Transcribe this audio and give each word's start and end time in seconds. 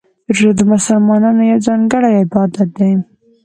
روژه 0.35 0.51
د 0.59 0.61
مسلمانانو 0.73 1.41
یو 1.51 1.59
ځانګړی 1.67 2.13
عبادت 2.23 2.69
دی. 2.79 2.91